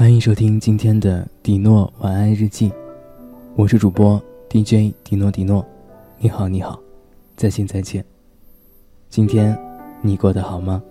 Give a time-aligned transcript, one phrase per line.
[0.00, 2.72] 欢迎收听今天的迪诺晚安日记，
[3.54, 5.62] 我是主播 DJ 迪诺迪诺。
[6.16, 6.80] 你好，你好，
[7.36, 8.02] 再见再见。
[9.10, 9.54] 今天
[10.00, 10.82] 你过得好吗？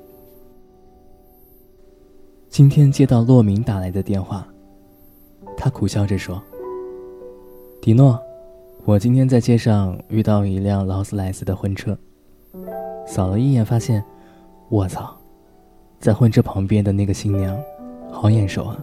[2.50, 4.48] 今天接到洛明打来的电话，
[5.58, 6.40] 他苦笑着说
[7.82, 8.22] ：“迪诺，
[8.86, 11.98] 我今天在街上遇到一辆劳斯莱斯的婚车，
[13.08, 14.06] 扫了一眼，发现，
[14.70, 15.18] 我操，
[16.00, 17.60] 在婚车旁边的那个新娘，
[18.12, 18.80] 好眼熟啊。”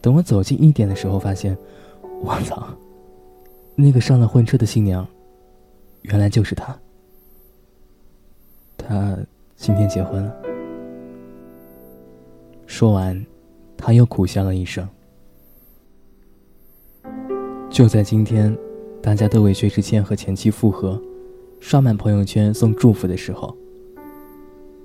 [0.00, 1.56] 等我走近一点的时候，发现，
[2.22, 2.68] 我操，
[3.74, 5.06] 那个上了婚车的新娘，
[6.02, 6.76] 原来就是他。
[8.78, 9.16] 他
[9.56, 10.34] 今天结婚了。
[12.66, 13.26] 说完，
[13.76, 14.88] 他又苦笑了一声。
[17.68, 18.56] 就在今天，
[19.02, 21.00] 大家都为薛之谦和前妻复合，
[21.60, 23.54] 刷满朋友圈送祝福的时候，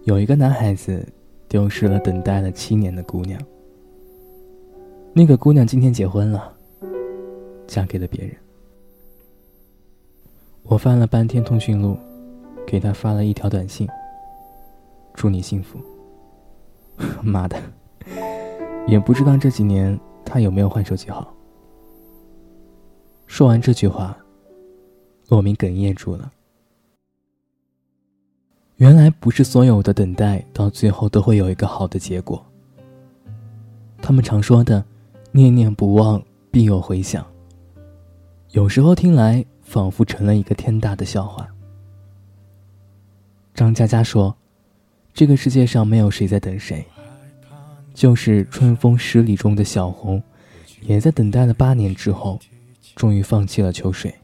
[0.04, 1.08] 有一个男孩子
[1.48, 3.42] 丢失了等待了七年的姑娘。
[5.18, 6.54] 那个姑娘今天结婚了，
[7.66, 8.36] 嫁给了别人。
[10.64, 11.98] 我翻了半天通讯录，
[12.68, 13.88] 给她发了一条短信
[15.16, 15.80] ：“祝你幸福。
[17.24, 17.58] ”妈的，
[18.88, 21.34] 也不知道这几年她有没有换手机号。
[23.26, 24.18] 说完这句话，
[25.30, 26.30] 洛明哽咽住了。
[28.76, 32.46] 原来不是所有的等待到最后都会有一个好的结果。
[34.02, 34.84] 他们常说的。
[35.36, 37.28] 念念不忘，必有回响。
[38.52, 41.46] 有时候听来仿佛成了一个天大的笑话。
[43.54, 44.34] 张嘉佳说
[45.14, 46.86] ：“这个世界上没有谁在等谁，
[47.94, 50.24] 就是春风十里中的小红，
[50.84, 52.40] 也在等待了八年之后，
[52.96, 54.16] 终于放弃了秋水。”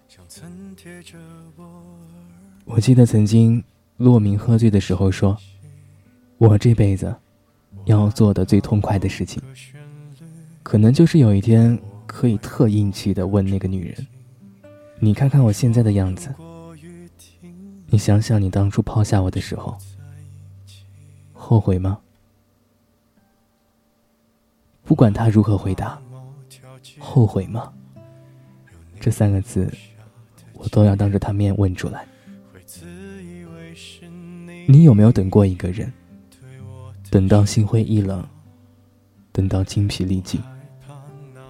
[2.63, 3.61] 我记得曾经
[3.97, 5.37] 骆明喝醉的时候说
[6.39, 7.13] ：“我这辈子
[7.83, 9.43] 要做的最痛快的事情。”
[10.63, 14.07] 可能就是有一天可以特硬气的问那个女人
[14.99, 16.33] ：“你看看我现在的样子，
[17.87, 19.77] 你想想你当初抛下我的时候，
[21.33, 21.99] 后悔吗？”
[24.83, 25.99] 不管他如何回答
[26.99, 27.71] ，“后悔吗？”
[28.99, 29.71] 这三个字，
[30.53, 32.05] 我都要当着他面问出来。
[34.67, 35.91] 你有没有等过一个人，
[37.09, 38.25] 等到心灰意冷，
[39.31, 40.39] 等到精疲力尽？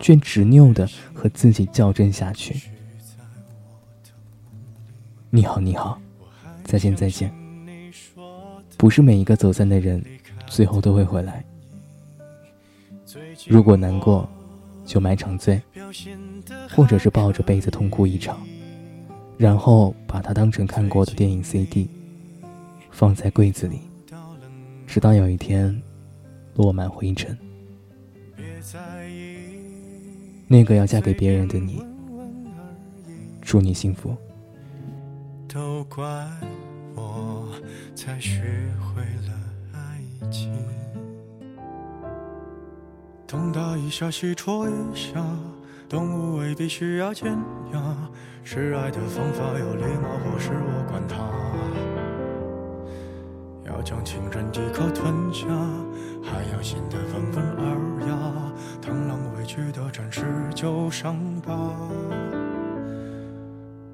[0.02, 2.60] 却执拗的和自己较真下去。
[5.30, 6.02] 你好，你好，
[6.66, 7.34] 再见，再见。
[8.78, 10.04] 不是每一个走散的人，
[10.48, 11.46] 最后都会回来。
[13.48, 14.28] 如果难过，
[14.84, 15.62] 就买场醉，
[16.76, 18.42] 或者是抱着被子痛哭一场，
[19.38, 21.88] 然后把它当成看过的电影 CD，
[22.90, 23.82] 放在柜子里，
[24.88, 25.80] 直到有一天
[26.56, 27.38] 落满灰尘。
[28.36, 29.81] 别在意
[30.52, 31.82] 那个要嫁给别人的你，
[33.42, 34.14] 祝你幸福。
[35.48, 36.04] 都怪
[36.94, 37.48] 我
[37.96, 38.42] 才学
[38.82, 39.34] 会了
[39.72, 40.52] 爱情。
[43.26, 45.26] 东打一下，西戳一下，
[45.88, 47.32] 动物未必需要尖
[47.72, 47.96] 牙。
[48.44, 51.16] 示爱的方法有礼貌，或是我管他。
[53.66, 55.48] 要将情人一口吞下，
[56.22, 57.70] 还要显得温文尔
[58.10, 58.52] 雅。
[58.82, 59.18] 螳螂
[59.54, 60.24] 去的展示
[60.56, 61.54] 旧伤疤，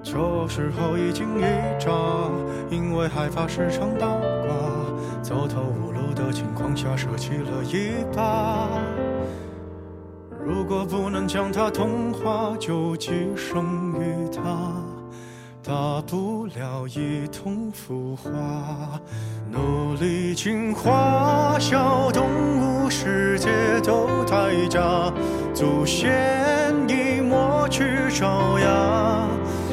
[0.04, 0.12] 这
[0.46, 1.42] 时候一惊一
[1.80, 1.90] 乍，
[2.70, 8.68] 因为害怕时常倒挂，走投无路的情况下舍弃了一把。
[10.46, 14.76] 如果不能将它同化，就寄生于它。
[15.68, 18.98] 大不了一同腐化，
[19.50, 22.24] 努力进化，小动
[22.56, 23.50] 物世界
[23.84, 25.12] 都太假，
[25.52, 29.28] 祖先已抹去爪牙，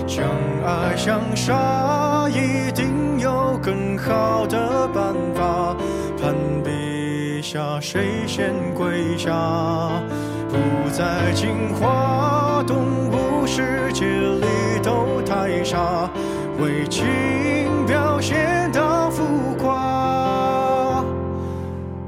[0.06, 0.26] 相
[0.66, 5.74] 爱相杀，一定有更好的办法，
[6.22, 9.32] 攀比下谁先跪下，
[10.50, 13.05] 不再进化，动。
[16.60, 17.06] 为情
[17.86, 19.24] 表现到浮
[19.60, 21.04] 夸，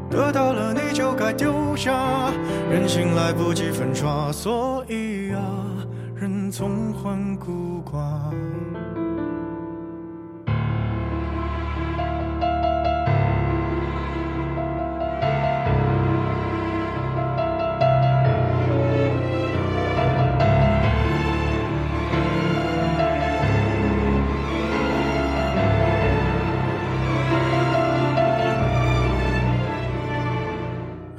[0.09, 2.31] 得到了你就该丢下，
[2.69, 5.39] 人心来不及粉刷，所以啊，
[6.15, 7.99] 人总患孤寡。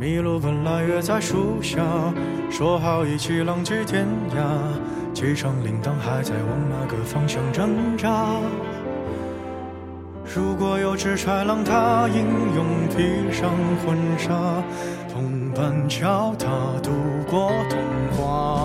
[0.01, 1.83] 麋鹿本来约在树下，
[2.49, 5.13] 说好一起浪迹天涯。
[5.13, 8.27] 机场铃铛还在往那个方向挣扎。
[10.25, 12.25] 如果有只豺狼，它英
[12.55, 12.65] 勇
[12.97, 13.51] 披上
[13.85, 14.63] 婚纱，
[15.13, 16.47] 同伴教它
[16.81, 16.93] 度
[17.29, 17.81] 过童
[18.17, 18.58] 话。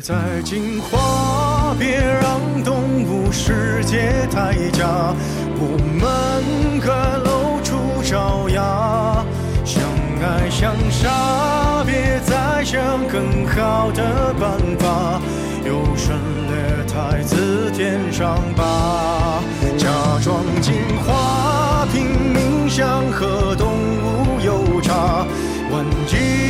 [0.00, 5.14] 别再进化，别让动物世界太假，
[5.58, 9.22] 我们该露出爪牙，
[9.62, 9.82] 相
[10.22, 15.20] 爱相杀，别再想更好的办法，
[15.66, 16.16] 优胜
[16.48, 19.42] 劣汰自天上吧，
[19.76, 19.86] 假
[20.24, 25.26] 装进化，拼命想和动物有差，
[25.70, 26.49] 万一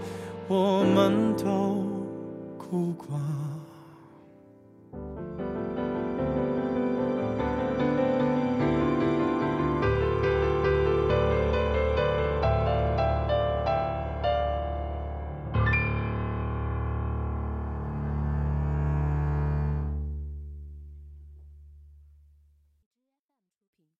[0.53, 1.45] 我们都
[2.57, 3.17] 哭过。